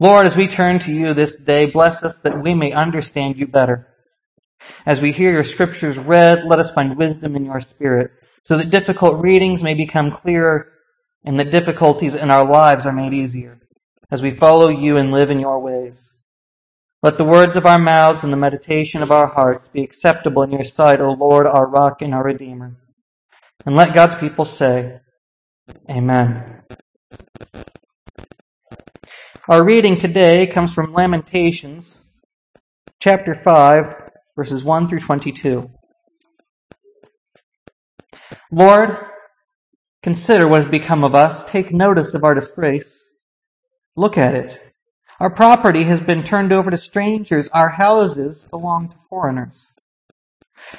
Lord, 0.00 0.26
as 0.26 0.32
we 0.36 0.48
turn 0.56 0.80
to 0.80 0.90
you 0.90 1.12
this 1.12 1.30
day, 1.46 1.66
bless 1.70 2.02
us 2.02 2.14
that 2.24 2.42
we 2.42 2.54
may 2.54 2.72
understand 2.72 3.36
you 3.36 3.46
better. 3.46 3.86
As 4.86 4.96
we 5.02 5.12
hear 5.12 5.30
your 5.30 5.44
scriptures 5.52 5.96
read, 6.06 6.38
let 6.48 6.58
us 6.58 6.74
find 6.74 6.96
wisdom 6.96 7.36
in 7.36 7.44
your 7.44 7.62
spirit, 7.74 8.10
so 8.46 8.56
that 8.56 8.70
difficult 8.70 9.22
readings 9.22 9.60
may 9.62 9.74
become 9.74 10.16
clearer 10.22 10.68
and 11.24 11.38
the 11.38 11.44
difficulties 11.44 12.12
in 12.20 12.30
our 12.30 12.50
lives 12.50 12.82
are 12.86 12.92
made 12.92 13.12
easier 13.12 13.60
as 14.10 14.22
we 14.22 14.38
follow 14.40 14.70
you 14.70 14.96
and 14.96 15.12
live 15.12 15.30
in 15.30 15.38
your 15.38 15.60
ways. 15.60 15.92
Let 17.02 17.16
the 17.16 17.24
words 17.24 17.52
of 17.54 17.66
our 17.66 17.78
mouths 17.78 18.20
and 18.22 18.32
the 18.32 18.36
meditation 18.36 19.02
of 19.02 19.10
our 19.10 19.28
hearts 19.28 19.68
be 19.72 19.82
acceptable 19.82 20.42
in 20.42 20.50
your 20.50 20.64
sight, 20.76 21.00
O 21.00 21.12
Lord, 21.12 21.46
our 21.46 21.66
rock 21.66 21.98
and 22.00 22.14
our 22.14 22.24
redeemer. 22.24 22.74
And 23.64 23.76
let 23.76 23.94
God's 23.94 24.14
people 24.20 24.54
say, 24.58 25.00
Amen. 25.88 26.62
Our 29.50 29.64
reading 29.64 29.98
today 30.00 30.46
comes 30.54 30.70
from 30.76 30.94
Lamentations, 30.94 31.82
chapter 33.02 33.34
5, 33.44 33.82
verses 34.36 34.62
1 34.62 34.88
through 34.88 35.04
22. 35.04 35.68
Lord, 38.52 38.90
consider 40.04 40.46
what 40.46 40.62
has 40.62 40.70
become 40.70 41.02
of 41.02 41.16
us. 41.16 41.48
Take 41.52 41.74
notice 41.74 42.14
of 42.14 42.22
our 42.22 42.36
disgrace. 42.38 42.84
Look 43.96 44.16
at 44.16 44.36
it. 44.36 44.52
Our 45.18 45.30
property 45.30 45.82
has 45.82 45.98
been 46.06 46.28
turned 46.30 46.52
over 46.52 46.70
to 46.70 46.78
strangers. 46.88 47.46
Our 47.52 47.70
houses 47.70 48.36
belong 48.50 48.90
to 48.90 48.96
foreigners. 49.08 49.54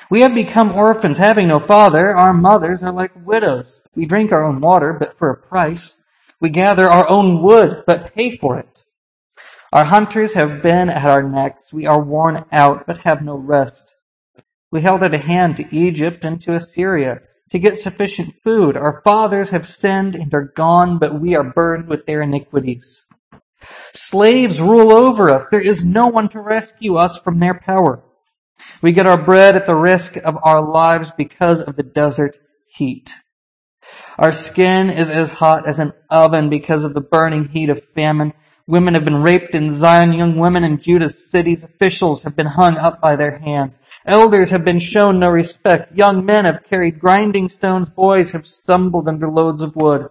We 0.10 0.22
have 0.22 0.32
become 0.34 0.72
orphans, 0.72 1.18
having 1.20 1.50
no 1.50 1.60
father. 1.68 2.16
Our 2.16 2.32
mothers 2.32 2.80
are 2.82 2.94
like 2.94 3.12
widows. 3.18 3.66
We 3.98 4.06
drink 4.06 4.32
our 4.32 4.46
own 4.46 4.62
water, 4.62 4.96
but 4.98 5.18
for 5.20 5.30
a 5.30 5.35
price. 5.35 5.82
We 6.42 6.50
gather 6.50 6.90
our 6.90 7.08
own 7.08 7.44
wood, 7.44 7.84
but 7.86 8.16
pay 8.16 8.38
for 8.40 8.58
it. 8.60 8.68
Our 9.72 9.86
hunters 9.86 10.32
have 10.36 10.64
been 10.64 10.90
at 10.90 11.06
our 11.06 11.24
necks. 11.24 11.72
We 11.72 11.86
are 11.86 12.04
worn 12.04 12.44
out, 12.52 12.86
but 12.88 12.98
have 13.04 13.22
no 13.22 13.38
rest. 13.38 13.74
We 14.72 14.82
held 14.82 15.04
out 15.04 15.14
a 15.14 15.20
hand 15.20 15.58
to 15.58 15.76
Egypt 15.76 16.24
and 16.24 16.42
to 16.42 16.58
Assyria 16.58 17.20
to 17.52 17.60
get 17.60 17.84
sufficient 17.84 18.34
food. 18.44 18.76
Our 18.76 19.02
fathers 19.04 19.50
have 19.52 19.66
sinned 19.82 20.16
and 20.16 20.34
are 20.34 20.52
gone, 20.58 20.98
but 21.00 21.22
we 21.22 21.36
are 21.36 21.44
burdened 21.44 21.90
with 21.90 22.06
their 22.06 22.22
iniquities. 22.22 22.84
Slaves 24.10 24.60
rule 24.60 24.92
over 24.92 25.30
us. 25.32 25.48
There 25.52 25.62
is 25.62 25.78
no 25.84 26.08
one 26.08 26.30
to 26.30 26.40
rescue 26.40 26.96
us 26.96 27.12
from 27.24 27.40
their 27.40 27.62
power. 27.66 28.04
We 28.82 28.94
get 28.94 29.08
our 29.08 29.24
bread 29.24 29.56
at 29.56 29.68
the 29.68 29.76
risk 29.76 30.18
of 30.26 30.36
our 30.44 30.68
lives 30.68 31.08
because 31.18 31.58
of 31.68 31.76
the 31.76 31.84
desert 31.84 32.36
heat. 32.78 33.06
Our 34.22 34.34
skin 34.52 34.91
is 34.96 35.08
as 35.10 35.36
hot 35.36 35.68
as 35.68 35.80
an 35.80 35.94
oven 36.12 36.52
because 36.52 36.84
of 36.84 36.94
the 36.94 37.02
burning 37.02 37.50
heat 37.52 37.70
of 37.70 37.80
famine. 37.96 38.34
Women 38.68 38.94
have 38.94 39.04
been 39.04 39.24
raped 39.24 39.55
in 39.55 39.82
Zion. 39.82 40.13
Young 40.13 40.38
women 40.38 40.63
in 40.63 40.80
Judah's 40.86 41.16
cities. 41.32 41.58
Officials 41.63 42.22
have 42.24 42.36
been 42.36 42.46
hung 42.46 42.78
up 42.78 43.02
by 43.02 43.16
their 43.16 43.40
hands. 43.40 43.72
Elders 44.05 44.50
have 44.52 44.63
been 44.63 44.80
shown 44.94 45.20
no 45.20 45.30
respect. 45.30 45.98
Young 45.98 46.24
men 46.24 46.46
have 46.46 46.70
carried 46.70 47.00
grinding 47.00 47.50
stones. 47.58 47.88
Boys 47.96 48.28
have 48.32 48.44
stumbled 48.62 49.08
under 49.08 49.28
loads 49.28 49.60
of 49.60 49.76
wood. 49.76 50.08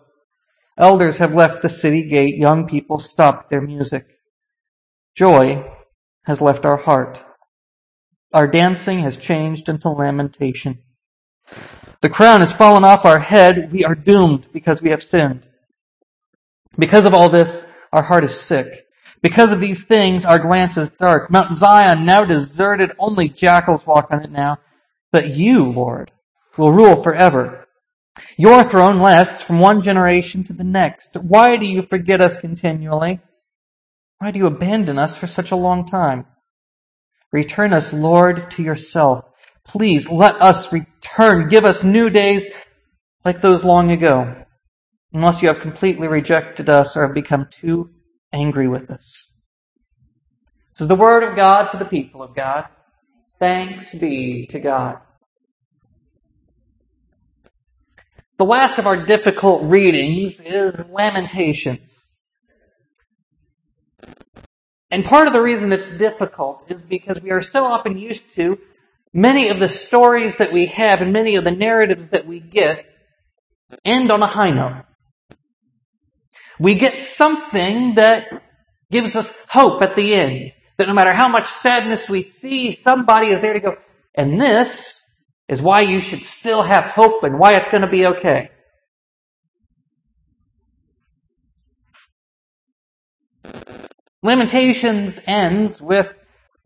Elders 0.77 1.15
have 1.21 1.31
left 1.33 1.63
the 1.63 1.71
city 1.81 2.09
gate. 2.11 2.37
Young 2.37 2.67
people 2.69 3.05
stopped 3.13 3.49
their 3.49 3.61
music. 3.61 4.07
Joy 5.17 5.63
has 6.25 6.39
left 6.41 6.65
our 6.65 6.79
heart. 6.79 7.17
Our 8.33 8.49
dancing 8.51 9.05
has 9.05 9.15
changed 9.29 9.69
into 9.69 9.89
lamentation. 9.89 10.81
The 12.03 12.09
crown 12.09 12.41
has 12.41 12.57
fallen 12.57 12.85
off 12.85 13.05
our 13.05 13.21
head. 13.21 13.71
We 13.73 13.85
are 13.85 13.95
doomed 13.95 14.47
because 14.53 14.79
we 14.83 14.91
have 14.91 15.01
sinned. 15.11 15.43
Because 16.79 17.03
of 17.07 17.13
all 17.13 17.31
this, 17.31 17.49
our 17.93 18.03
heart 18.03 18.25
is 18.25 18.31
sick. 18.49 18.87
Because 19.23 19.49
of 19.53 19.61
these 19.61 19.77
things, 19.87 20.23
our 20.27 20.39
glance 20.39 20.73
is 20.79 20.89
dark. 20.99 21.31
Mount 21.31 21.61
Zion, 21.63 22.07
now 22.07 22.25
deserted, 22.25 22.91
only 22.99 23.35
jackals 23.39 23.83
walk 23.87 24.09
on 24.11 24.25
it 24.25 24.33
now. 24.33 24.57
But 25.13 25.29
you, 25.29 25.65
Lord, 25.65 26.11
will 26.57 26.73
rule 26.73 27.03
forever. 27.03 27.67
Your 28.39 28.71
throne 28.71 29.03
lasts 29.03 29.45
from 29.47 29.61
one 29.61 29.83
generation 29.85 30.47
to 30.47 30.55
the 30.55 30.65
next. 30.65 31.09
Why 31.21 31.57
do 31.59 31.67
you 31.67 31.83
forget 31.89 32.21
us 32.23 32.33
continually? 32.41 33.21
Why 34.19 34.31
do 34.31 34.39
you 34.39 34.47
abandon 34.47 34.99
us 34.99 35.19
for 35.21 35.29
such 35.35 35.51
a 35.51 35.57
long 35.57 35.91
time? 35.91 36.27
Return 37.33 37.75
us, 37.75 37.85
Lord, 37.93 38.55
to 38.57 38.63
yourself. 38.63 39.25
Please 39.73 40.03
let 40.11 40.33
us 40.41 40.67
return. 40.73 41.49
Give 41.49 41.65
us 41.65 41.77
new 41.85 42.11
days 42.11 42.43
like 43.25 43.43
those 43.43 43.63
long 43.63 43.91
ago, 43.91 44.45
unless 45.13 45.43
you 45.43 45.49
have 45.49 45.63
completely 45.63 46.09
rejected 46.09 46.69
us 46.69 46.87
or 46.95 47.07
have 47.07 47.15
become 47.15 47.47
too 47.61 47.91
angry 48.33 48.69
with 48.69 48.91
us. 48.91 49.01
This 50.79 50.87
is 50.87 50.89
the 50.89 50.95
word 50.95 51.29
of 51.29 51.37
God 51.37 51.71
to 51.73 51.79
the 51.79 51.85
people 51.85 52.23
of 52.23 52.35
God. 52.35 52.65
Thanks 53.39 53.85
be 54.01 54.49
to 54.53 54.59
God. 54.59 54.97
The 58.39 58.45
last 58.45 58.79
of 58.79 58.87
our 58.87 59.05
difficult 59.05 59.65
readings 59.65 60.33
is 60.45 60.73
Lamentations. 60.91 61.81
And 64.91 65.05
part 65.05 65.27
of 65.27 65.35
the 65.35 65.41
reason 65.41 65.71
it's 65.73 66.01
difficult 66.01 66.63
is 66.69 66.81
because 66.89 67.19
we 67.23 67.31
are 67.31 67.45
so 67.53 67.61
often 67.61 67.99
used 67.99 68.23
to 68.37 68.57
many 69.13 69.49
of 69.49 69.59
the 69.59 69.69
stories 69.89 70.35
that 70.39 70.53
we 70.53 70.73
have 70.77 71.01
and 71.01 71.13
many 71.13 71.37
of 71.37 71.45
the 71.45 71.51
narratives 71.51 72.11
that 72.13 72.27
we 72.27 72.41
get 72.41 72.85
end 73.85 74.11
on 74.11 74.23
a 74.23 74.29
high 74.29 74.51
note. 74.51 74.85
We 76.59 76.75
get 76.75 76.93
something 77.19 77.95
that 77.97 78.25
gives 78.91 79.15
us 79.17 79.27
hope 79.51 79.83
at 79.83 79.97
the 79.97 80.15
end. 80.15 80.53
That 80.79 80.89
no 80.89 80.95
matter 80.95 81.15
how 81.15 81.29
much 81.29 81.45
sadness 81.63 82.01
we 82.09 82.33
see, 82.41 82.79
somebody 82.85 83.29
is 83.29 83.43
there 83.43 83.55
to 83.55 83.61
go, 83.61 83.73
and 84.17 84.41
this 84.41 84.69
is 85.49 85.61
why 85.61 85.83
you 85.83 86.01
should 86.09 86.21
still 86.41 86.63
have 86.63 86.85
hope 86.95 87.23
and 87.23 87.39
why 87.39 87.51
it's 87.55 87.71
going 87.71 87.83
to 87.83 87.89
be 87.89 88.07
okay. 88.07 88.51
Lamentations 94.23 95.15
ends 95.27 95.75
with, 95.81 96.07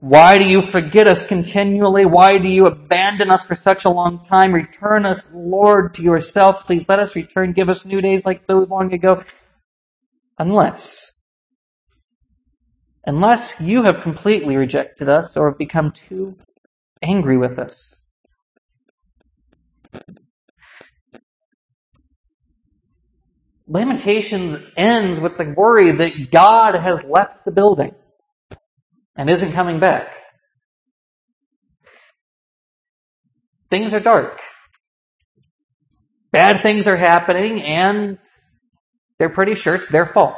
Why 0.07 0.37
do 0.37 0.45
you 0.45 0.61
forget 0.71 1.09
us 1.09 1.17
continually? 1.31 2.05
Why 2.05 2.37
do 2.37 2.47
you 2.47 2.67
abandon 2.67 3.31
us 3.31 3.41
for 3.49 3.59
such 3.65 3.87
a 3.87 3.89
long 3.89 4.27
time? 4.29 4.53
Return 4.53 5.07
us, 5.07 5.17
Lord, 5.33 5.95
to 5.95 6.03
yourself. 6.03 6.57
Please 6.67 6.83
let 6.91 6.99
us 6.99 7.09
return. 7.17 7.55
Give 7.55 7.71
us 7.71 7.79
new 7.87 8.03
days 8.03 8.21
like 8.27 8.47
those 8.47 8.69
long 8.69 8.93
ago. 8.93 9.23
Unless, 10.39 10.79
unless 13.07 13.39
you 13.61 13.83
have 13.87 14.03
completely 14.03 14.57
rejected 14.57 15.09
us 15.09 15.31
or 15.37 15.49
have 15.49 15.59
become 15.59 15.95
too 16.07 16.35
angry 17.03 17.39
with 17.39 17.59
us. 17.59 17.71
Lamentations 23.67 24.59
ends 24.77 25.23
with 25.23 25.33
the 25.39 25.55
worry 25.57 25.97
that 25.97 26.31
God 26.31 26.75
has 26.75 27.11
left 27.11 27.47
the 27.47 27.53
building 27.53 27.93
and 29.17 29.31
isn't 29.31 29.55
coming 29.55 29.81
back. 29.81 30.09
Things 33.71 33.93
are 33.93 34.01
dark. 34.01 34.39
Bad 36.33 36.57
things 36.63 36.85
are 36.87 36.97
happening, 36.97 37.63
and 37.63 38.19
they're 39.19 39.31
pretty 39.31 39.55
sure 39.63 39.77
it's 39.77 39.93
their 39.93 40.11
fault. 40.13 40.37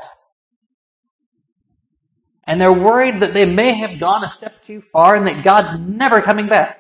And 2.47 2.61
they're 2.61 2.73
worried 2.73 3.23
that 3.23 3.35
they 3.35 3.45
may 3.45 3.73
have 3.81 3.99
gone 3.99 4.23
a 4.23 4.33
step 4.39 4.53
too 4.67 4.83
far 4.93 5.17
and 5.17 5.27
that 5.27 5.45
God's 5.45 5.81
never 5.81 6.23
coming 6.23 6.49
back. 6.49 6.79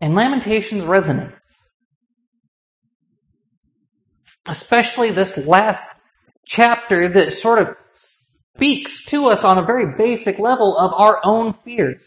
And 0.00 0.14
Lamentations 0.14 0.82
resonates. 0.82 1.32
Especially 4.46 5.08
this 5.10 5.46
last 5.46 5.80
chapter 6.46 7.12
that 7.12 7.42
sort 7.42 7.60
of 7.60 7.68
speaks 8.56 8.90
to 9.10 9.26
us 9.26 9.38
on 9.42 9.58
a 9.58 9.66
very 9.66 9.96
basic 9.96 10.38
level 10.38 10.76
of 10.78 10.92
our 10.92 11.20
own 11.24 11.54
fears. 11.64 12.00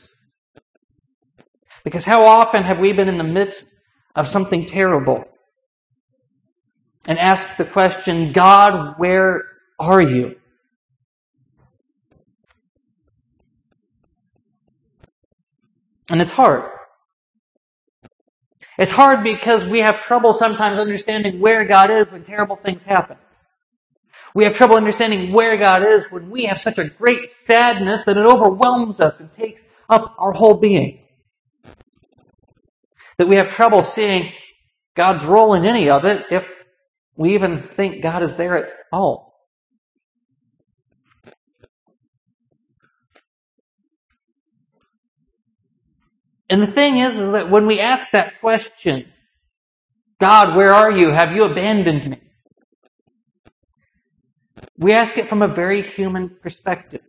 Because 1.84 2.02
how 2.06 2.24
often 2.24 2.64
have 2.64 2.80
we 2.80 2.94
been 2.94 3.08
in 3.08 3.18
the 3.18 3.24
midst 3.24 3.56
of 4.16 4.26
something 4.34 4.70
terrible 4.74 5.24
and 7.06 7.18
asked 7.18 7.58
the 7.58 7.66
question, 7.66 8.34
God, 8.36 8.96
where 8.98 9.44
are 9.80 10.02
you? 10.02 10.36
And 16.10 16.22
it's 16.22 16.32
hard. 16.32 16.64
It's 18.78 18.92
hard 18.92 19.24
because 19.24 19.70
we 19.72 19.80
have 19.80 19.96
trouble 20.08 20.38
sometimes 20.42 20.80
understanding 20.80 21.40
where 21.40 21.68
God 21.68 21.86
is 21.86 22.12
when 22.12 22.26
terrible 22.26 22.58
things 22.64 22.82
happen. 22.86 23.18
We 24.40 24.46
have 24.46 24.56
trouble 24.56 24.78
understanding 24.78 25.34
where 25.34 25.58
God 25.58 25.82
is 25.82 26.06
when 26.12 26.32
we 26.32 26.46
have 26.50 26.60
such 26.64 26.78
a 26.78 26.88
great 26.98 27.20
sadness 27.46 28.00
that 28.06 28.16
it 28.16 28.26
overwhelms 28.26 28.98
us 29.02 29.16
and 29.20 29.30
takes 29.38 29.60
up 29.90 30.16
our 30.18 30.32
whole 30.32 30.62
being. 30.62 31.00
That 33.18 33.28
we 33.28 33.36
have 33.36 33.48
trouble 33.58 33.92
seeing 33.98 34.32
God's 34.96 35.26
role 35.28 35.56
in 35.56 35.66
any 35.66 35.90
of 35.90 36.06
it 36.06 36.22
if 36.32 36.44
we 37.18 37.36
even 37.36 37.66
think 37.76 38.02
God 38.02 38.24
is 38.24 38.30
there 38.38 38.58
at 38.58 38.70
all. 38.94 39.36
And 46.50 46.62
the 46.62 46.74
thing 46.74 46.98
is, 46.98 47.12
is 47.12 47.34
that 47.34 47.52
when 47.52 47.68
we 47.68 47.82
ask 47.82 48.04
that 48.14 48.40
question, 48.40 49.12
God, 50.22 50.56
where 50.56 50.72
are 50.72 50.92
you? 50.92 51.10
Have 51.10 51.36
you 51.36 51.44
abandoned 51.44 52.10
me? 52.10 52.29
We 54.80 54.94
ask 54.94 55.18
it 55.18 55.28
from 55.28 55.42
a 55.42 55.54
very 55.54 55.92
human 55.98 56.38
perspective. 56.42 57.02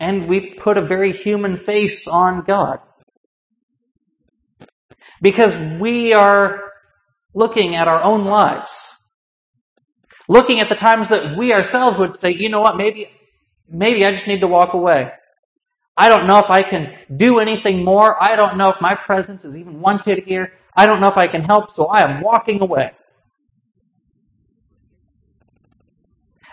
And 0.00 0.26
we 0.26 0.58
put 0.64 0.78
a 0.78 0.86
very 0.86 1.20
human 1.22 1.58
face 1.66 2.00
on 2.10 2.44
God. 2.46 2.78
Because 5.20 5.78
we 5.78 6.14
are 6.14 6.60
looking 7.34 7.76
at 7.76 7.88
our 7.88 8.02
own 8.02 8.24
lives. 8.24 8.68
Looking 10.28 10.60
at 10.60 10.68
the 10.70 10.76
times 10.76 11.08
that 11.10 11.36
we 11.38 11.52
ourselves 11.52 11.98
would 11.98 12.16
say, 12.22 12.34
you 12.34 12.48
know 12.48 12.62
what, 12.62 12.78
maybe, 12.78 13.08
maybe 13.68 14.06
I 14.06 14.12
just 14.12 14.26
need 14.26 14.40
to 14.40 14.48
walk 14.48 14.72
away. 14.72 15.10
I 15.94 16.08
don't 16.08 16.26
know 16.26 16.38
if 16.38 16.48
I 16.48 16.62
can 16.62 17.18
do 17.18 17.38
anything 17.38 17.84
more. 17.84 18.20
I 18.22 18.34
don't 18.34 18.56
know 18.56 18.70
if 18.70 18.76
my 18.80 18.94
presence 18.94 19.40
is 19.44 19.54
even 19.54 19.82
wanted 19.82 20.22
here. 20.24 20.52
I 20.74 20.86
don't 20.86 21.02
know 21.02 21.08
if 21.08 21.18
I 21.18 21.28
can 21.28 21.42
help, 21.42 21.70
so 21.76 21.86
I 21.86 22.02
am 22.02 22.22
walking 22.22 22.62
away. 22.62 22.92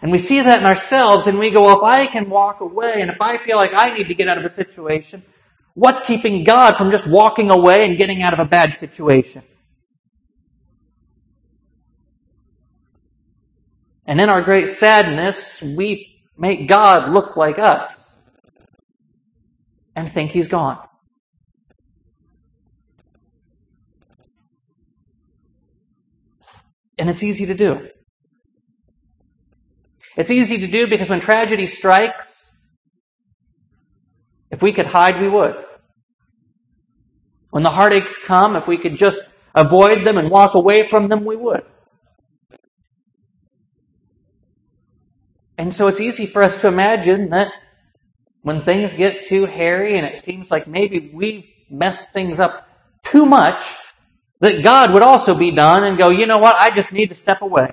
And 0.02 0.12
we 0.12 0.20
see 0.30 0.40
that 0.46 0.60
in 0.60 0.66
ourselves 0.66 1.24
and 1.26 1.40
we 1.40 1.52
go, 1.52 1.64
well, 1.64 1.78
if 1.78 1.84
I 1.84 2.06
can 2.12 2.30
walk 2.30 2.62
away 2.62 2.94
and 3.02 3.10
if 3.10 3.18
I 3.20 3.38
feel 3.46 3.58
like 3.58 3.72
I 3.76 3.98
need 3.98 4.08
to 4.08 4.14
get 4.14 4.28
out 4.28 4.38
of 4.38 4.46
a 4.46 4.56
situation, 4.56 5.24
what's 5.74 6.06
keeping 6.08 6.44
God 6.46 6.74
from 6.78 6.92
just 6.92 7.04
walking 7.08 7.50
away 7.50 7.84
and 7.84 7.98
getting 7.98 8.22
out 8.22 8.34
of 8.34 8.40
a 8.40 8.50
bad 8.50 8.70
situation? 8.80 9.42
And 14.06 14.22
in 14.22 14.30
our 14.30 14.44
great 14.44 14.78
sadness, 14.80 15.36
we 15.62 16.22
make 16.38 16.70
God 16.70 17.12
look 17.12 17.36
like 17.36 17.58
us 17.58 17.92
and 19.96 20.14
think 20.14 20.32
He's 20.32 20.48
gone. 20.48 20.80
And 27.00 27.10
it's 27.10 27.22
easy 27.22 27.46
to 27.48 27.54
do. 27.54 27.76
It's 30.18 30.32
easy 30.32 30.58
to 30.58 30.68
do 30.68 30.88
because 30.90 31.10
when 31.10 31.22
tragedy 31.22 31.72
strikes, 31.78 32.26
if 34.50 34.62
we 34.62 34.74
could 34.74 34.88
hide, 34.88 35.22
we 35.22 35.30
would. 35.30 35.54
When 37.52 37.64
the 37.64 37.70
heartaches 37.70 38.10
come, 38.28 38.56
if 38.56 38.64
we 38.68 38.78
could 38.78 38.94
just 39.00 39.18
avoid 39.56 40.06
them 40.06 40.18
and 40.18 40.32
walk 40.32 40.56
away 40.56 40.86
from 40.90 41.08
them, 41.08 41.24
we 41.24 41.36
would. 41.36 41.62
And 45.60 45.74
so 45.78 45.88
it's 45.88 46.00
easy 46.00 46.30
for 46.34 46.44
us 46.44 46.62
to 46.62 46.68
imagine 46.68 47.30
that 47.30 47.48
when 48.42 48.64
things 48.64 48.92
get 48.98 49.14
too 49.30 49.46
hairy 49.46 49.98
and 49.98 50.08
it 50.08 50.24
seems 50.26 50.48
like 50.50 50.68
maybe 50.68 51.12
we've 51.14 51.44
messed 51.70 52.14
things 52.14 52.40
up 52.40 52.66
too 53.12 53.26
much, 53.26 53.56
that 54.42 54.64
God 54.64 54.94
would 54.94 55.04
also 55.04 55.38
be 55.38 55.56
done 55.56 55.84
and 55.84 55.98
go, 55.98 56.12
you 56.12 56.26
know 56.26 56.38
what, 56.38 56.56
I 56.56 56.70
just 56.76 56.92
need 56.92 57.10
to 57.10 57.16
step 57.22 57.42
away. 57.42 57.70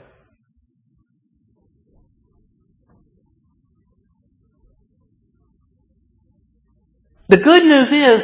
The 7.35 7.41
good 7.41 7.65
news 7.65 7.89
is, 7.91 8.23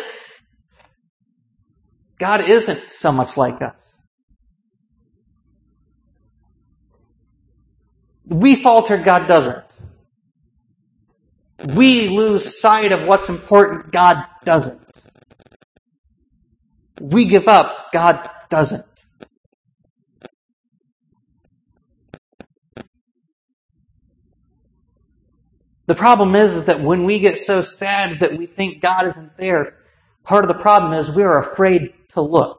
God 2.21 2.43
isn't 2.43 2.79
so 3.03 3.11
much 3.11 3.37
like 3.37 3.61
us. 3.61 3.75
We 8.29 8.59
falter, 8.63 9.03
God 9.05 9.27
doesn't. 9.27 9.65
We 11.77 12.09
lose 12.09 12.43
sight 12.63 12.93
of 12.93 13.09
what's 13.09 13.29
important, 13.29 13.93
God 13.93 14.15
doesn't. 14.47 14.79
We 17.01 17.29
give 17.29 17.49
up, 17.49 17.89
God 17.93 18.15
doesn't. 18.49 18.85
The 25.91 25.97
problem 25.97 26.37
is, 26.37 26.61
is 26.61 26.67
that 26.69 26.85
when 26.85 27.05
we 27.05 27.19
get 27.19 27.35
so 27.49 27.65
sad 27.81 28.11
that 28.21 28.39
we 28.39 28.47
think 28.47 28.81
God 28.81 29.09
isn't 29.09 29.37
there, 29.37 29.75
part 30.23 30.45
of 30.45 30.57
the 30.57 30.63
problem 30.63 30.93
is 30.93 31.17
we 31.17 31.25
are 31.25 31.53
afraid 31.53 31.81
to 32.15 32.23
look. 32.23 32.59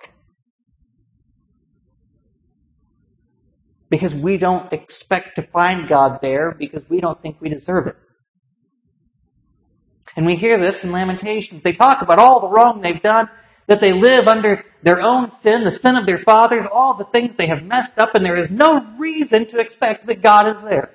Because 3.89 4.11
we 4.21 4.35
don't 4.35 4.73
expect 4.73 5.37
to 5.37 5.47
find 5.53 5.87
God 5.87 6.19
there 6.21 6.53
because 6.59 6.81
we 6.89 6.99
don't 6.99 7.21
think 7.21 7.37
we 7.39 7.47
deserve 7.47 7.87
it. 7.87 7.95
And 10.17 10.25
we 10.25 10.35
hear 10.35 10.59
this 10.59 10.81
in 10.83 10.91
Lamentations. 10.91 11.61
They 11.63 11.71
talk 11.71 11.99
about 12.01 12.19
all 12.19 12.41
the 12.41 12.49
wrong 12.49 12.81
they've 12.81 13.01
done, 13.01 13.29
that 13.69 13.77
they 13.79 13.93
live 13.93 14.27
under 14.27 14.65
their 14.83 14.99
own 14.99 15.31
sin, 15.41 15.63
the 15.63 15.79
sin 15.81 15.95
of 15.95 16.05
their 16.05 16.21
fathers, 16.25 16.65
all 16.69 16.97
the 16.97 17.07
things 17.13 17.31
they 17.37 17.47
have 17.47 17.63
messed 17.63 17.97
up, 17.97 18.09
and 18.13 18.25
there 18.25 18.43
is 18.43 18.49
no 18.51 18.93
reason 18.99 19.47
to 19.53 19.59
expect 19.61 20.05
that 20.07 20.21
God 20.21 20.49
is 20.49 20.57
there. 20.65 20.91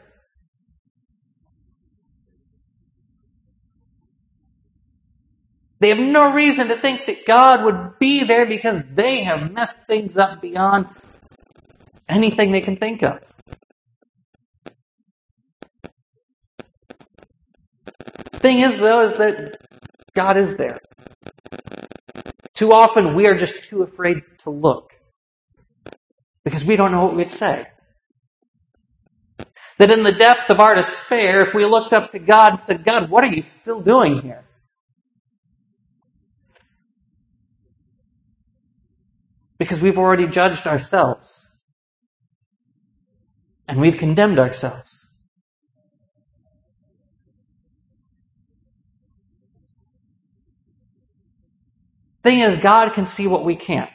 They 5.80 5.88
have 5.88 5.98
no 5.98 6.32
reason 6.32 6.68
to 6.68 6.80
think 6.80 7.00
that 7.06 7.26
God 7.26 7.64
would 7.64 7.98
be 7.98 8.22
there 8.26 8.46
because 8.46 8.82
they 8.96 9.22
have 9.26 9.52
messed 9.52 9.86
things 9.86 10.12
up 10.18 10.40
beyond 10.40 10.86
anything 12.08 12.52
they 12.52 12.62
can 12.62 12.76
think 12.76 13.02
of. 13.02 13.18
Thing 18.40 18.60
is, 18.60 18.80
though, 18.80 19.08
is 19.08 19.14
that 19.18 19.58
God 20.14 20.36
is 20.38 20.56
there. 20.56 20.80
Too 22.58 22.70
often 22.70 23.14
we 23.14 23.26
are 23.26 23.38
just 23.38 23.52
too 23.68 23.82
afraid 23.82 24.16
to 24.44 24.50
look 24.50 24.90
because 26.44 26.62
we 26.66 26.76
don't 26.76 26.92
know 26.92 27.04
what 27.04 27.16
we'd 27.16 27.26
say. 27.38 27.66
That 29.78 29.90
in 29.90 30.04
the 30.04 30.12
depth 30.12 30.48
of 30.48 30.60
our 30.60 30.74
despair, 30.74 31.46
if 31.46 31.54
we 31.54 31.66
looked 31.66 31.92
up 31.92 32.12
to 32.12 32.18
God 32.18 32.48
and 32.50 32.58
said, 32.66 32.84
God, 32.84 33.10
what 33.10 33.24
are 33.24 33.26
you 33.26 33.42
still 33.60 33.82
doing 33.82 34.20
here? 34.22 34.45
Because 39.66 39.82
we've 39.82 39.98
already 39.98 40.26
judged 40.26 40.66
ourselves. 40.66 41.22
And 43.68 43.80
we've 43.80 43.98
condemned 43.98 44.38
ourselves. 44.38 44.84
Thing 52.22 52.40
is, 52.40 52.62
God 52.62 52.90
can 52.94 53.08
see 53.16 53.26
what 53.26 53.44
we 53.44 53.56
can't. 53.56 53.90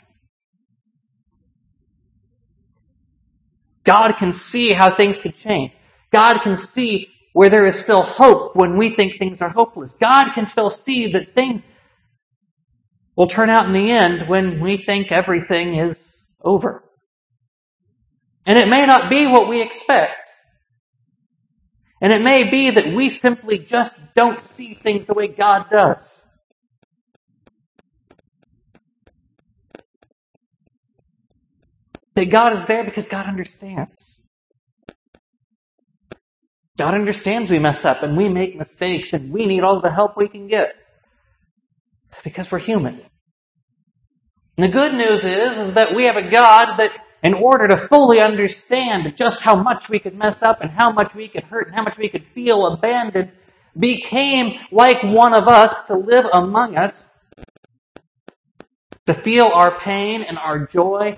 God 3.86 4.12
can 4.20 4.40
see 4.52 4.70
how 4.78 4.96
things 4.96 5.16
could 5.24 5.34
change. 5.44 5.72
God 6.14 6.40
can 6.44 6.58
see 6.76 7.08
where 7.34 7.50
there 7.50 7.68
is 7.68 7.76
still 7.84 8.06
hope 8.18 8.56
when 8.56 8.78
we 8.78 8.94
think 8.96 9.14
things 9.18 9.38
are 9.42 9.50
hopeless. 9.50 9.90
God 10.00 10.26
can 10.36 10.48
still 10.52 10.76
see 10.86 11.12
that 11.14 11.34
things 11.34 11.62
will 13.22 13.28
turn 13.28 13.52
out 13.52 13.68
in 13.68 13.74
the 13.74 13.92
end 13.92 14.28
when 14.28 14.60
we 14.60 14.82
think 14.84 15.12
everything 15.12 15.78
is 15.78 15.96
over. 16.44 16.84
And 18.48 18.58
it 18.58 18.68
may 18.68 18.84
not 18.88 19.12
be 19.12 19.28
what 19.28 19.48
we 19.48 19.62
expect. 19.62 20.18
And 22.02 22.12
it 22.12 22.24
may 22.24 22.50
be 22.50 22.72
that 22.76 22.96
we 22.98 23.20
simply 23.22 23.60
just 23.60 23.94
don't 24.16 24.40
see 24.58 24.76
things 24.82 25.06
the 25.08 25.14
way 25.14 25.28
God 25.28 25.66
does. 25.72 25.98
That 32.16 32.26
God 32.34 32.54
is 32.54 32.64
there 32.68 32.84
because 32.84 33.06
God 33.12 33.28
understands. 33.28 33.92
God 36.76 36.96
understands 36.96 37.52
we 37.52 37.60
mess 37.60 37.86
up 37.86 37.98
and 38.02 38.18
we 38.18 38.30
make 38.30 38.58
mistakes 38.58 39.10
and 39.12 39.32
we 39.32 39.46
need 39.46 39.62
all 39.62 39.80
the 39.80 39.92
help 39.92 40.18
we 40.18 40.28
can 40.28 40.48
get. 40.48 40.70
Because 42.24 42.48
we're 42.52 42.58
human. 42.58 43.02
And 44.58 44.68
the 44.68 44.74
good 44.74 44.94
news 44.94 45.24
is, 45.24 45.70
is 45.70 45.76
that 45.76 45.96
we 45.96 46.06
have 46.06 46.18
a 46.18 46.30
God 46.30 46.78
that 46.78 46.92
in 47.24 47.34
order 47.34 47.68
to 47.68 47.88
fully 47.88 48.20
understand 48.20 49.14
just 49.18 49.38
how 49.44 49.56
much 49.56 49.84
we 49.90 50.00
could 50.00 50.18
mess 50.18 50.36
up 50.42 50.60
and 50.62 50.72
how 50.72 50.92
much 50.92 51.12
we 51.16 51.28
could 51.28 51.44
hurt 51.44 51.68
and 51.68 51.76
how 51.76 51.84
much 51.84 51.98
we 51.98 52.10
could 52.10 52.26
feel 52.34 52.66
abandoned, 52.66 53.32
became 53.80 54.54
like 54.72 54.98
one 55.04 55.34
of 55.34 55.48
us 55.48 55.70
to 55.88 55.96
live 55.96 56.26
among 56.34 56.76
us, 56.76 56.94
to 59.08 59.14
feel 59.24 59.50
our 59.54 59.80
pain 59.84 60.24
and 60.28 60.38
our 60.38 60.68
joy, 60.74 61.18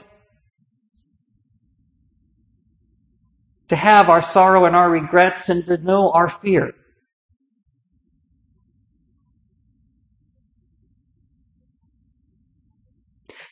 to 3.70 3.76
have 3.76 4.10
our 4.10 4.24
sorrow 4.34 4.66
and 4.66 4.76
our 4.76 4.90
regrets, 4.90 5.48
and 5.48 5.66
to 5.66 5.78
know 5.78 6.12
our 6.12 6.34
fear. 6.42 6.74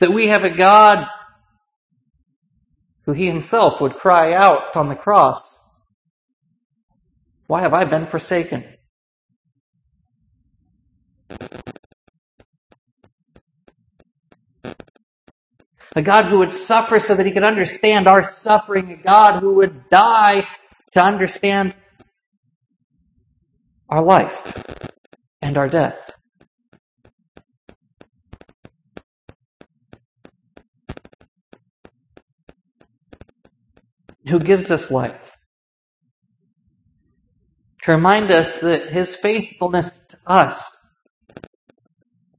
That 0.01 0.12
we 0.12 0.27
have 0.27 0.41
a 0.43 0.58
God 0.58 1.05
who 3.05 3.13
he 3.13 3.27
himself 3.27 3.74
would 3.81 3.93
cry 3.93 4.34
out 4.34 4.75
on 4.75 4.89
the 4.89 4.96
cross, 4.96 5.41
Why 7.48 7.62
have 7.62 7.74
I 7.74 7.86
been 7.86 8.08
forsaken? 8.10 8.63
A 15.93 16.01
God 16.01 16.24
who 16.29 16.39
would 16.39 16.50
suffer 16.67 17.01
so 17.08 17.15
that 17.17 17.25
he 17.25 17.34
could 17.34 17.43
understand 17.43 18.08
our 18.08 18.36
suffering. 18.43 18.91
A 18.91 19.03
God 19.03 19.41
who 19.41 19.55
would 19.55 19.89
die 19.89 20.41
to 20.93 21.00
understand 21.00 21.74
our 23.89 24.01
life 24.03 24.31
and 25.41 25.58
our 25.58 25.70
death. 25.70 25.96
Who 34.30 34.40
gives 34.40 34.70
us 34.70 34.82
life. 34.92 35.20
To 37.86 37.92
remind 37.92 38.30
us 38.30 38.46
that 38.62 38.92
his 38.92 39.08
faithfulness 39.24 39.86
to 40.12 40.32
us 40.32 40.56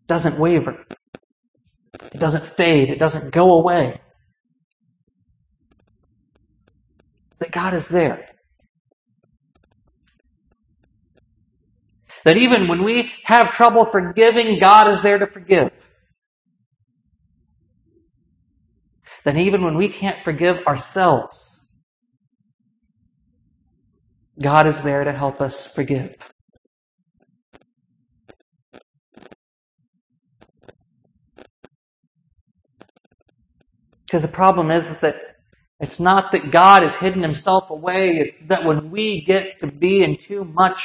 doesn't 0.09 0.39
waver. 0.39 0.85
It 1.95 2.21
doesn't 2.21 2.57
fade. 2.57 2.91
It 2.91 2.99
doesn't 2.99 3.35
go 3.35 3.59
away. 3.59 4.01
That 7.41 7.51
God 7.53 7.75
is 7.75 7.83
there. 7.91 8.29
That 12.25 12.37
even 12.37 12.69
when 12.69 12.85
we 12.85 13.05
have 13.25 13.49
trouble 13.57 13.87
forgiving, 13.91 14.59
God 14.61 14.93
is 14.93 14.99
there 15.03 15.19
to 15.19 15.27
forgive. 15.27 15.71
That 19.25 19.37
even 19.37 19.65
when 19.65 19.77
we 19.77 19.93
can't 20.01 20.19
forgive 20.25 20.57
ourselves, 20.67 21.35
God 24.41 24.67
is 24.67 24.75
there 24.85 25.05
to 25.05 25.12
help 25.12 25.41
us 25.41 25.53
forgive. 25.75 26.11
Because 34.07 34.23
the 34.23 34.29
problem 34.29 34.71
is, 34.71 34.83
that 35.01 35.15
it's 35.81 35.99
not 35.99 36.33
that 36.33 36.53
God 36.53 36.83
has 36.83 36.93
hidden 37.01 37.23
himself 37.23 37.65
away, 37.71 38.21
it's 38.21 38.49
that 38.49 38.65
when 38.65 38.91
we 38.91 39.25
get 39.27 39.59
to 39.61 39.75
be 39.75 40.03
in 40.03 40.19
too 40.29 40.45
much 40.45 40.77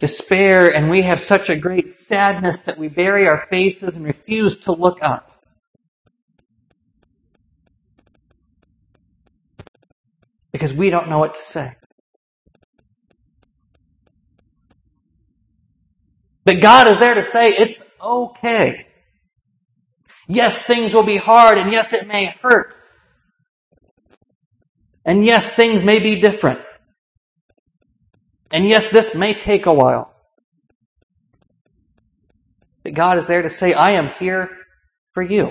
despair 0.00 0.68
and 0.68 0.90
we 0.90 1.02
have 1.02 1.18
such 1.28 1.48
a 1.48 1.56
great 1.56 1.86
sadness 2.08 2.56
that 2.66 2.78
we 2.78 2.88
bury 2.88 3.26
our 3.26 3.44
faces 3.50 3.90
and 3.94 4.04
refuse 4.04 4.54
to 4.64 4.72
look 4.72 4.98
up. 5.02 5.30
Because 10.52 10.70
we 10.76 10.90
don't 10.90 11.08
know 11.08 11.18
what 11.18 11.32
to 11.32 11.58
say. 11.58 11.77
But 16.48 16.62
God 16.62 16.88
is 16.90 16.96
there 16.98 17.12
to 17.12 17.24
say, 17.30 17.50
it's 17.58 17.78
okay. 18.02 18.86
Yes, 20.30 20.52
things 20.66 20.94
will 20.94 21.04
be 21.04 21.18
hard, 21.22 21.58
and 21.58 21.70
yes, 21.70 21.84
it 21.92 22.08
may 22.08 22.28
hurt. 22.40 22.68
And 25.04 25.26
yes, 25.26 25.40
things 25.58 25.82
may 25.84 25.98
be 25.98 26.22
different. 26.22 26.60
And 28.50 28.66
yes, 28.66 28.80
this 28.94 29.04
may 29.14 29.34
take 29.46 29.66
a 29.66 29.74
while. 29.74 30.14
But 32.82 32.94
God 32.94 33.18
is 33.18 33.24
there 33.28 33.42
to 33.42 33.50
say, 33.60 33.74
I 33.74 33.98
am 33.98 34.08
here 34.18 34.48
for 35.12 35.22
you. 35.22 35.48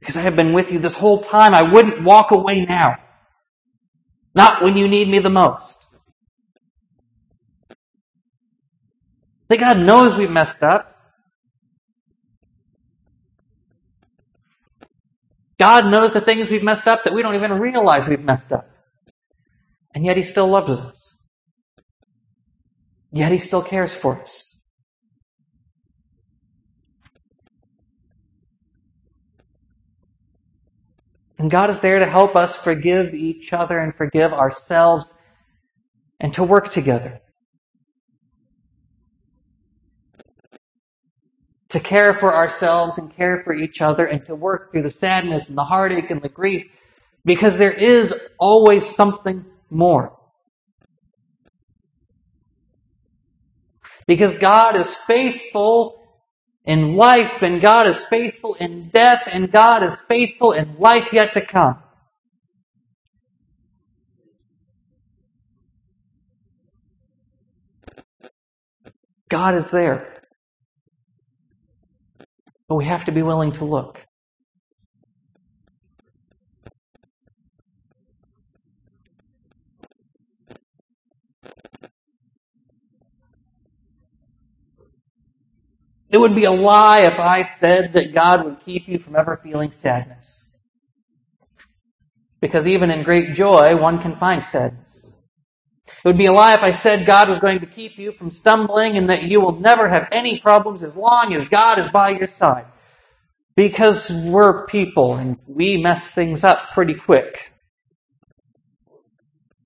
Because 0.00 0.16
I 0.16 0.24
have 0.24 0.36
been 0.36 0.54
with 0.54 0.66
you 0.70 0.80
this 0.80 0.96
whole 0.98 1.26
time. 1.30 1.52
I 1.52 1.70
wouldn't 1.70 2.02
walk 2.04 2.28
away 2.30 2.64
now. 2.66 2.94
Not 4.34 4.64
when 4.64 4.78
you 4.78 4.88
need 4.88 5.06
me 5.06 5.18
the 5.22 5.28
most. 5.28 5.69
That 9.50 9.58
God 9.58 9.78
knows 9.78 10.18
we've 10.18 10.30
messed 10.30 10.62
up. 10.62 10.96
God 15.60 15.90
knows 15.90 16.12
the 16.14 16.20
things 16.24 16.46
we've 16.50 16.62
messed 16.62 16.86
up 16.86 17.00
that 17.04 17.12
we 17.12 17.20
don't 17.20 17.34
even 17.34 17.52
realize 17.52 18.08
we've 18.08 18.20
messed 18.20 18.50
up. 18.52 18.70
And 19.92 20.06
yet 20.06 20.16
He 20.16 20.24
still 20.30 20.50
loves 20.50 20.70
us. 20.70 20.94
Yet 23.12 23.32
He 23.32 23.40
still 23.48 23.64
cares 23.68 23.90
for 24.00 24.22
us. 24.22 24.28
And 31.38 31.50
God 31.50 31.70
is 31.70 31.76
there 31.82 31.98
to 31.98 32.06
help 32.06 32.36
us 32.36 32.50
forgive 32.62 33.14
each 33.14 33.52
other 33.52 33.78
and 33.80 33.94
forgive 33.96 34.30
ourselves 34.32 35.06
and 36.20 36.32
to 36.34 36.44
work 36.44 36.72
together. 36.72 37.20
To 41.72 41.80
care 41.80 42.16
for 42.18 42.34
ourselves 42.34 42.94
and 42.96 43.14
care 43.16 43.42
for 43.44 43.54
each 43.54 43.76
other 43.82 44.06
and 44.06 44.26
to 44.26 44.34
work 44.34 44.72
through 44.72 44.82
the 44.82 44.94
sadness 45.00 45.42
and 45.48 45.56
the 45.56 45.64
heartache 45.64 46.10
and 46.10 46.20
the 46.22 46.28
grief 46.28 46.66
because 47.24 47.52
there 47.58 47.72
is 47.72 48.10
always 48.38 48.82
something 48.98 49.44
more. 49.68 50.16
Because 54.06 54.32
God 54.40 54.76
is 54.76 54.86
faithful 55.06 56.02
in 56.64 56.96
life 56.96 57.40
and 57.42 57.62
God 57.62 57.86
is 57.86 57.94
faithful 58.10 58.56
in 58.58 58.90
death 58.92 59.20
and 59.32 59.52
God 59.52 59.84
is 59.84 59.98
faithful 60.08 60.52
in 60.52 60.76
life 60.78 61.04
yet 61.12 61.28
to 61.34 61.40
come. 61.50 61.78
God 69.30 69.58
is 69.58 69.64
there. 69.70 70.19
But 72.70 72.76
we 72.76 72.84
have 72.86 73.04
to 73.06 73.12
be 73.12 73.22
willing 73.22 73.50
to 73.54 73.64
look. 73.64 73.98
It 86.12 86.16
would 86.16 86.36
be 86.36 86.44
a 86.44 86.52
lie 86.52 87.00
if 87.12 87.18
I 87.18 87.42
said 87.60 87.90
that 87.94 88.14
God 88.14 88.44
would 88.44 88.58
keep 88.64 88.84
you 88.86 89.00
from 89.04 89.16
ever 89.16 89.40
feeling 89.42 89.72
sadness. 89.82 90.24
Because 92.40 92.66
even 92.66 92.92
in 92.92 93.02
great 93.02 93.34
joy, 93.36 93.76
one 93.76 94.00
can 94.00 94.16
find 94.20 94.42
sadness. 94.52 94.89
It 96.02 96.08
would 96.08 96.18
be 96.18 96.26
a 96.26 96.32
lie 96.32 96.54
if 96.54 96.60
I 96.62 96.82
said 96.82 97.06
God 97.06 97.28
was 97.28 97.40
going 97.42 97.60
to 97.60 97.66
keep 97.66 97.92
you 97.96 98.12
from 98.18 98.36
stumbling 98.40 98.96
and 98.96 99.10
that 99.10 99.24
you 99.24 99.40
will 99.40 99.60
never 99.60 99.88
have 99.88 100.04
any 100.12 100.40
problems 100.42 100.82
as 100.82 100.96
long 100.96 101.36
as 101.38 101.46
God 101.50 101.74
is 101.78 101.92
by 101.92 102.10
your 102.10 102.28
side. 102.38 102.64
Because 103.54 103.96
we're 104.08 104.66
people 104.66 105.16
and 105.16 105.36
we 105.46 105.76
mess 105.76 106.00
things 106.14 106.40
up 106.42 106.58
pretty 106.72 106.94
quick. 107.04 107.34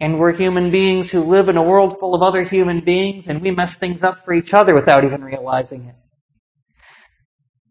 And 0.01 0.19
we're 0.19 0.37
human 0.37 0.73
beings 0.73 1.07
who 1.13 1.31
live 1.33 1.49
in 1.49 1.57
a 1.57 1.63
world 1.63 1.99
full 2.01 2.17
of 2.17 2.23
other 2.23 2.45
human 2.45 2.85
beings 2.85 3.25
and 3.29 3.41
we 3.41 3.53
mess 3.53 3.71
things 3.79 4.01
up 4.03 4.23
for 4.25 4.35
each 4.35 4.51
other 4.53 4.75
without 4.75 5.05
even 5.05 5.23
realizing 5.23 5.85
it. 5.85 5.95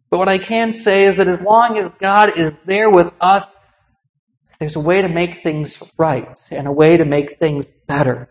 But 0.10 0.20
what 0.20 0.29
I 0.29 0.38
can 0.38 0.84
say 0.86 1.08
is 1.08 1.17
that 1.17 1.27
as 1.27 1.46
long 1.46 1.82
as 1.84 1.91
God 2.00 2.29
is 2.29 2.53
there 2.65 2.89
with 2.89 3.08
us, 3.20 3.43
there's 4.60 4.75
a 4.77 4.79
way 4.79 5.01
to 5.01 5.10
make 5.10 5.43
things 5.43 5.67
right 5.98 6.27
and 6.50 6.67
a 6.67 6.72
way 6.72 6.96
to 6.96 7.03
make 7.03 7.39
things 7.39 7.65
better. 7.88 8.29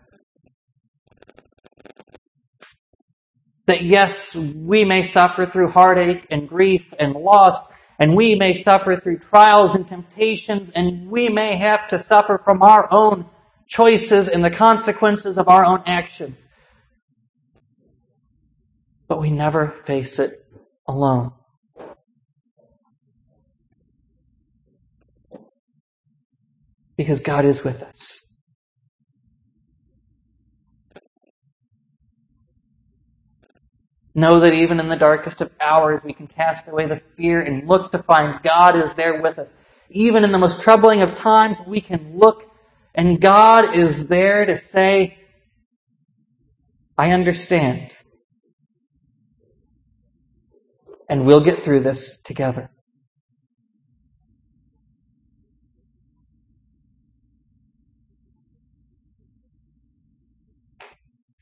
That 3.67 3.83
yes, 3.83 4.09
we 4.35 4.83
may 4.83 5.09
suffer 5.13 5.49
through 5.51 5.69
heartache 5.69 6.27
and 6.29 6.49
grief 6.49 6.81
and 6.99 7.13
loss, 7.13 7.65
and 7.97 8.15
we 8.15 8.35
may 8.35 8.63
suffer 8.63 8.99
through 9.01 9.19
trials 9.29 9.71
and 9.75 9.87
temptations, 9.87 10.69
and 10.75 11.09
we 11.09 11.29
may 11.29 11.57
have 11.57 11.89
to 11.91 12.05
suffer 12.09 12.41
from 12.43 12.61
our 12.61 12.91
own 12.91 13.25
choices 13.75 14.27
and 14.33 14.43
the 14.43 14.49
consequences 14.57 15.37
of 15.37 15.47
our 15.47 15.63
own 15.63 15.79
actions. 15.87 16.35
But 19.07 19.21
we 19.21 19.31
never 19.31 19.73
face 19.87 20.11
it 20.17 20.45
alone. 20.87 21.31
Because 26.97 27.19
God 27.25 27.45
is 27.45 27.55
with 27.63 27.77
us. 27.77 27.95
Know 34.15 34.41
that 34.41 34.53
even 34.53 34.79
in 34.79 34.89
the 34.89 34.95
darkest 34.95 35.41
of 35.41 35.49
hours, 35.59 36.01
we 36.05 36.13
can 36.13 36.27
cast 36.27 36.67
away 36.67 36.87
the 36.87 37.01
fear 37.17 37.41
and 37.41 37.67
look 37.67 37.91
to 37.91 38.03
find 38.03 38.39
God 38.43 38.77
is 38.77 38.95
there 38.95 39.21
with 39.21 39.39
us. 39.39 39.47
Even 39.89 40.23
in 40.23 40.31
the 40.31 40.37
most 40.37 40.63
troubling 40.63 41.01
of 41.01 41.09
times, 41.23 41.57
we 41.67 41.81
can 41.81 42.19
look 42.19 42.43
and 42.95 43.19
God 43.19 43.73
is 43.73 44.07
there 44.07 44.45
to 44.45 44.59
say, 44.73 45.17
I 46.97 47.07
understand. 47.07 47.89
And 51.09 51.25
we'll 51.25 51.43
get 51.43 51.63
through 51.65 51.83
this 51.83 51.97
together. 52.25 52.69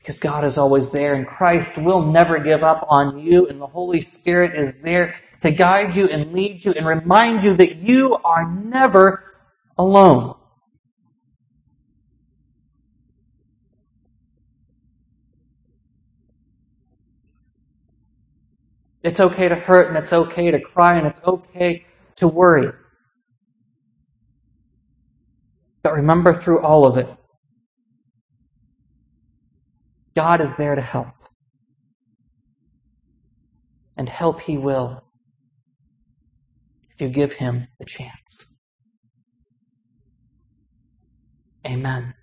Because 0.02 0.20
God 0.20 0.44
is 0.44 0.54
always 0.56 0.84
there 0.92 1.14
and 1.14 1.26
Christ 1.26 1.70
will 1.78 2.10
never 2.10 2.38
give 2.42 2.62
up 2.64 2.86
on 2.88 3.20
you 3.20 3.46
and 3.48 3.60
the 3.60 3.66
Holy 3.66 4.08
Spirit 4.20 4.52
is 4.58 4.74
there 4.82 5.14
to 5.42 5.50
guide 5.52 5.94
you 5.94 6.08
and 6.08 6.32
lead 6.32 6.60
you 6.64 6.72
and 6.72 6.86
remind 6.86 7.44
you 7.44 7.56
that 7.56 7.76
you 7.76 8.16
are 8.24 8.50
never 8.50 9.22
alone. 9.78 10.34
It's 19.04 19.18
okay 19.18 19.48
to 19.48 19.56
hurt 19.56 19.88
and 19.88 20.04
it's 20.04 20.12
okay 20.12 20.50
to 20.50 20.60
cry 20.60 20.98
and 20.98 21.08
it's 21.08 21.18
okay 21.26 21.84
to 22.18 22.28
worry. 22.28 22.72
But 25.82 25.94
remember 25.94 26.42
through 26.44 26.62
all 26.62 26.86
of 26.86 26.96
it, 26.98 27.08
God 30.14 30.40
is 30.40 30.48
there 30.58 30.74
to 30.74 30.82
help. 30.82 31.08
And 33.96 34.08
help 34.08 34.40
He 34.40 34.56
will 34.56 35.02
if 36.94 37.00
you 37.00 37.08
give 37.08 37.30
Him 37.38 37.68
the 37.78 37.86
chance. 37.86 38.10
Amen. 41.66 42.14